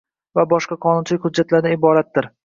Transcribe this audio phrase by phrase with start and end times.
[0.37, 2.31] va boshqa qonunchilik hujjatlaridan iboratdir.